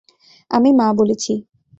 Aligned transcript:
আমি 0.51 0.69
মা 0.73 0.87
বলেছি। 0.93 1.33